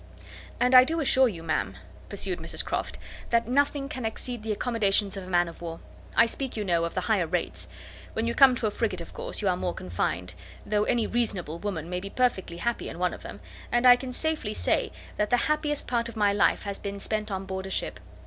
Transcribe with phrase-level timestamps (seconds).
[0.59, 1.75] "And I do assure you, ma'am,"
[2.09, 2.97] pursued Mrs Croft,
[3.29, 5.79] "that nothing can exceed the accommodations of a man of war;
[6.15, 7.67] I speak, you know, of the higher rates.
[8.13, 10.33] When you come to a frigate, of course, you are more confined;
[10.65, 13.41] though any reasonable woman may be perfectly happy in one of them;
[13.71, 17.29] and I can safely say, that the happiest part of my life has been spent
[17.29, 17.99] on board a ship.